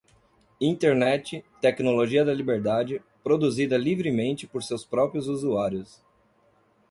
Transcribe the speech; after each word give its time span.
Internet, 0.59 1.45
tecnologia 1.61 2.25
da 2.25 2.33
liberdade, 2.33 3.03
produzida 3.23 3.77
livremente 3.77 4.47
por 4.47 4.63
seus 4.63 4.83
próprios 4.83 5.27
usuários. 5.27 6.01